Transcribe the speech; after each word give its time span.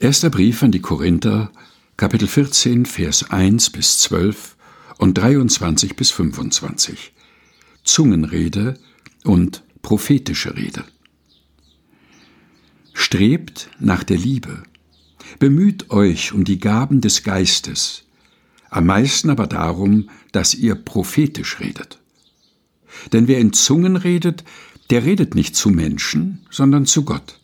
Erster 0.00 0.30
Brief 0.30 0.62
an 0.62 0.70
die 0.70 0.80
Korinther, 0.80 1.50
Kapitel 1.96 2.28
14, 2.28 2.86
Vers 2.86 3.32
1 3.32 3.70
bis 3.70 3.98
12 3.98 4.56
und 4.98 5.18
23 5.18 5.96
bis 5.96 6.12
25. 6.12 7.12
Zungenrede 7.82 8.78
und 9.24 9.64
prophetische 9.82 10.54
Rede. 10.54 10.84
Strebt 12.92 13.70
nach 13.80 14.04
der 14.04 14.18
Liebe, 14.18 14.62
bemüht 15.40 15.90
euch 15.90 16.32
um 16.32 16.44
die 16.44 16.60
Gaben 16.60 17.00
des 17.00 17.24
Geistes, 17.24 18.04
am 18.70 18.86
meisten 18.86 19.30
aber 19.30 19.48
darum, 19.48 20.10
dass 20.30 20.54
ihr 20.54 20.76
prophetisch 20.76 21.58
redet. 21.58 21.98
Denn 23.12 23.26
wer 23.26 23.40
in 23.40 23.52
Zungen 23.52 23.96
redet, 23.96 24.44
der 24.90 25.04
redet 25.04 25.34
nicht 25.34 25.56
zu 25.56 25.70
Menschen, 25.70 26.46
sondern 26.50 26.86
zu 26.86 27.04
Gott, 27.04 27.40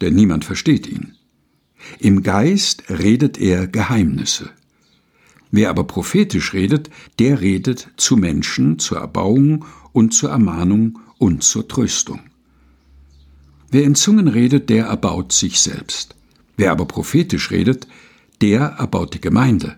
denn 0.00 0.16
niemand 0.16 0.44
versteht 0.44 0.88
ihn. 0.88 1.14
Im 1.98 2.22
Geist 2.22 2.84
redet 2.88 3.38
er 3.38 3.66
Geheimnisse. 3.66 4.50
Wer 5.50 5.70
aber 5.70 5.84
prophetisch 5.84 6.52
redet, 6.52 6.90
der 7.18 7.40
redet 7.40 7.88
zu 7.96 8.16
Menschen 8.16 8.78
zur 8.78 8.98
Erbauung 8.98 9.64
und 9.92 10.12
zur 10.12 10.30
Ermahnung 10.30 10.98
und 11.18 11.44
zur 11.44 11.68
Tröstung. 11.68 12.20
Wer 13.70 13.84
in 13.84 13.94
Zungen 13.94 14.28
redet, 14.28 14.70
der 14.70 14.86
erbaut 14.86 15.32
sich 15.32 15.60
selbst. 15.60 16.14
Wer 16.56 16.70
aber 16.70 16.86
prophetisch 16.86 17.50
redet, 17.50 17.88
der 18.40 18.60
erbaut 18.78 19.14
die 19.14 19.20
Gemeinde. 19.20 19.76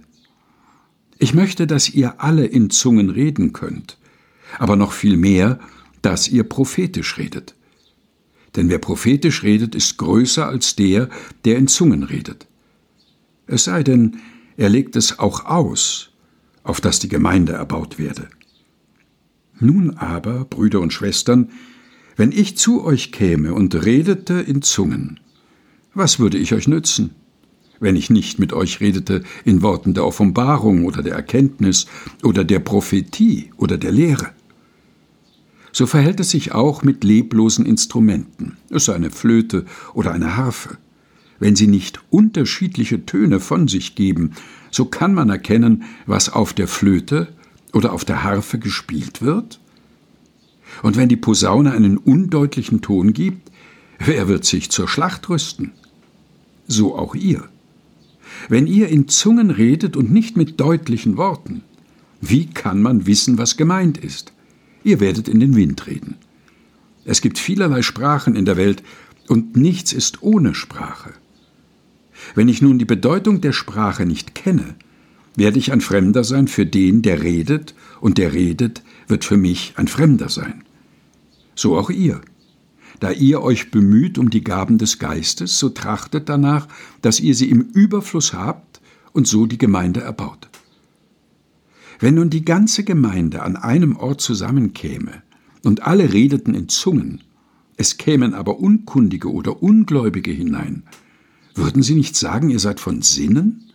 Ich 1.18 1.34
möchte, 1.34 1.66
dass 1.66 1.88
ihr 1.88 2.20
alle 2.20 2.46
in 2.46 2.70
Zungen 2.70 3.10
reden 3.10 3.52
könnt, 3.52 3.98
aber 4.58 4.76
noch 4.76 4.92
viel 4.92 5.16
mehr, 5.16 5.58
dass 6.02 6.28
ihr 6.28 6.44
prophetisch 6.44 7.18
redet. 7.18 7.55
Denn 8.56 8.70
wer 8.70 8.78
prophetisch 8.78 9.42
redet, 9.42 9.74
ist 9.74 9.98
größer 9.98 10.48
als 10.48 10.76
der, 10.76 11.08
der 11.44 11.58
in 11.58 11.68
Zungen 11.68 12.02
redet. 12.02 12.46
Es 13.46 13.64
sei 13.64 13.82
denn, 13.82 14.16
er 14.56 14.70
legt 14.70 14.96
es 14.96 15.18
auch 15.18 15.44
aus, 15.44 16.10
auf 16.62 16.80
dass 16.80 16.98
die 16.98 17.08
Gemeinde 17.08 17.52
erbaut 17.52 17.98
werde. 17.98 18.28
Nun 19.60 19.96
aber, 19.96 20.44
Brüder 20.44 20.80
und 20.80 20.92
Schwestern, 20.92 21.50
wenn 22.16 22.32
ich 22.32 22.56
zu 22.56 22.82
euch 22.82 23.12
käme 23.12 23.54
und 23.54 23.74
redete 23.84 24.34
in 24.34 24.62
Zungen, 24.62 25.20
was 25.94 26.18
würde 26.18 26.38
ich 26.38 26.54
euch 26.54 26.66
nützen, 26.66 27.10
wenn 27.78 27.96
ich 27.96 28.10
nicht 28.10 28.38
mit 28.38 28.52
euch 28.52 28.80
redete 28.80 29.22
in 29.44 29.62
Worten 29.62 29.92
der 29.92 30.06
Offenbarung 30.06 30.84
oder 30.84 31.02
der 31.02 31.14
Erkenntnis 31.14 31.86
oder 32.22 32.42
der 32.44 32.60
Prophetie 32.60 33.50
oder 33.58 33.76
der 33.76 33.92
Lehre? 33.92 34.35
So 35.76 35.84
verhält 35.84 36.20
es 36.20 36.30
sich 36.30 36.52
auch 36.52 36.82
mit 36.84 37.04
leblosen 37.04 37.66
Instrumenten, 37.66 38.56
es 38.70 38.86
sei 38.86 38.94
eine 38.94 39.10
Flöte 39.10 39.66
oder 39.92 40.10
eine 40.12 40.38
Harfe. 40.38 40.78
Wenn 41.38 41.54
sie 41.54 41.66
nicht 41.66 42.00
unterschiedliche 42.08 43.04
Töne 43.04 43.40
von 43.40 43.68
sich 43.68 43.94
geben, 43.94 44.32
so 44.70 44.86
kann 44.86 45.12
man 45.12 45.28
erkennen, 45.28 45.84
was 46.06 46.30
auf 46.30 46.54
der 46.54 46.66
Flöte 46.66 47.28
oder 47.74 47.92
auf 47.92 48.06
der 48.06 48.24
Harfe 48.24 48.58
gespielt 48.58 49.20
wird? 49.20 49.60
Und 50.82 50.96
wenn 50.96 51.10
die 51.10 51.16
Posaune 51.16 51.72
einen 51.72 51.98
undeutlichen 51.98 52.80
Ton 52.80 53.12
gibt, 53.12 53.52
wer 53.98 54.28
wird 54.28 54.46
sich 54.46 54.70
zur 54.70 54.88
Schlacht 54.88 55.28
rüsten? 55.28 55.72
So 56.66 56.96
auch 56.96 57.14
ihr. 57.14 57.44
Wenn 58.48 58.66
ihr 58.66 58.88
in 58.88 59.08
Zungen 59.08 59.50
redet 59.50 59.94
und 59.94 60.10
nicht 60.10 60.38
mit 60.38 60.58
deutlichen 60.58 61.18
Worten, 61.18 61.64
wie 62.22 62.46
kann 62.46 62.80
man 62.80 63.04
wissen, 63.04 63.36
was 63.36 63.58
gemeint 63.58 63.98
ist? 63.98 64.32
Ihr 64.86 65.00
werdet 65.00 65.26
in 65.26 65.40
den 65.40 65.56
Wind 65.56 65.88
reden. 65.88 66.14
Es 67.04 67.20
gibt 67.20 67.40
vielerlei 67.40 67.82
Sprachen 67.82 68.36
in 68.36 68.44
der 68.44 68.56
Welt, 68.56 68.84
und 69.26 69.56
nichts 69.56 69.92
ist 69.92 70.22
ohne 70.22 70.54
Sprache. 70.54 71.12
Wenn 72.36 72.48
ich 72.48 72.62
nun 72.62 72.78
die 72.78 72.84
Bedeutung 72.84 73.40
der 73.40 73.50
Sprache 73.50 74.06
nicht 74.06 74.36
kenne, 74.36 74.76
werde 75.34 75.58
ich 75.58 75.72
ein 75.72 75.80
Fremder 75.80 76.22
sein 76.22 76.46
für 76.46 76.64
den, 76.64 77.02
der 77.02 77.24
redet, 77.24 77.74
und 78.00 78.16
der 78.16 78.32
redet, 78.32 78.84
wird 79.08 79.24
für 79.24 79.36
mich 79.36 79.72
ein 79.74 79.88
Fremder 79.88 80.28
sein. 80.28 80.62
So 81.56 81.76
auch 81.76 81.90
ihr. 81.90 82.20
Da 83.00 83.10
ihr 83.10 83.42
euch 83.42 83.72
bemüht 83.72 84.18
um 84.18 84.30
die 84.30 84.44
Gaben 84.44 84.78
des 84.78 85.00
Geistes, 85.00 85.58
so 85.58 85.68
trachtet 85.68 86.28
danach, 86.28 86.68
dass 87.02 87.18
ihr 87.18 87.34
sie 87.34 87.50
im 87.50 87.62
Überfluss 87.62 88.34
habt 88.34 88.80
und 89.12 89.26
so 89.26 89.46
die 89.46 89.58
Gemeinde 89.58 90.02
erbaut. 90.02 90.48
Wenn 91.98 92.14
nun 92.14 92.30
die 92.30 92.44
ganze 92.44 92.84
Gemeinde 92.84 93.42
an 93.42 93.56
einem 93.56 93.96
Ort 93.96 94.20
zusammenkäme 94.20 95.22
und 95.62 95.82
alle 95.82 96.12
redeten 96.12 96.54
in 96.54 96.68
Zungen, 96.68 97.22
es 97.76 97.98
kämen 97.98 98.34
aber 98.34 98.58
Unkundige 98.58 99.32
oder 99.32 99.62
Ungläubige 99.62 100.30
hinein, 100.30 100.84
würden 101.54 101.82
sie 101.82 101.94
nicht 101.94 102.16
sagen, 102.16 102.50
ihr 102.50 102.58
seid 102.58 102.80
von 102.80 103.02
Sinnen? 103.02 103.72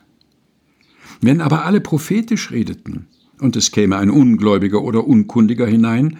Wenn 1.19 1.41
aber 1.41 1.65
alle 1.65 1.81
prophetisch 1.81 2.51
redeten 2.51 3.07
und 3.39 3.55
es 3.55 3.71
käme 3.71 3.97
ein 3.97 4.09
Ungläubiger 4.09 4.81
oder 4.81 5.07
Unkundiger 5.07 5.67
hinein, 5.67 6.17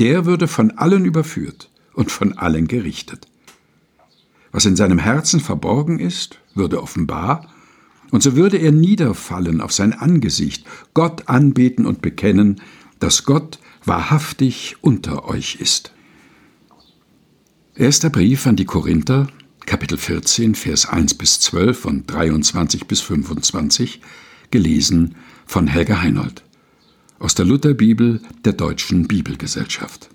der 0.00 0.26
würde 0.26 0.48
von 0.48 0.72
allen 0.72 1.04
überführt 1.04 1.70
und 1.94 2.10
von 2.10 2.36
allen 2.36 2.66
gerichtet. 2.66 3.28
Was 4.50 4.66
in 4.66 4.76
seinem 4.76 4.98
Herzen 4.98 5.40
verborgen 5.40 5.98
ist, 5.98 6.38
würde 6.54 6.82
offenbar, 6.82 7.48
und 8.14 8.22
so 8.22 8.36
würde 8.36 8.58
er 8.58 8.70
niederfallen 8.70 9.60
auf 9.60 9.72
sein 9.72 9.92
Angesicht, 9.92 10.64
Gott 10.94 11.26
anbeten 11.26 11.84
und 11.84 12.00
bekennen, 12.00 12.60
dass 13.00 13.24
Gott 13.24 13.58
wahrhaftig 13.84 14.76
unter 14.82 15.24
euch 15.24 15.56
ist. 15.56 15.92
Erster 17.74 18.10
Brief 18.10 18.46
an 18.46 18.54
die 18.54 18.66
Korinther, 18.66 19.26
Kapitel 19.66 19.98
14, 19.98 20.54
Vers 20.54 20.86
1 20.86 21.14
bis 21.14 21.40
12 21.40 21.86
und 21.86 22.06
23 22.06 22.86
bis 22.86 23.00
25, 23.00 24.00
gelesen 24.52 25.16
von 25.44 25.66
Helga 25.66 26.00
Heinold 26.00 26.44
aus 27.18 27.34
der 27.34 27.46
Lutherbibel 27.46 28.20
der 28.44 28.52
Deutschen 28.52 29.08
Bibelgesellschaft. 29.08 30.08